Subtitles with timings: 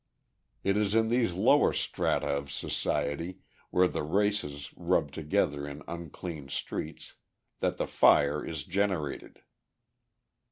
[0.63, 3.37] It is in these lower strata of society,
[3.69, 7.13] where the races rub together in unclean streets,
[7.59, 9.41] that the fire is generated.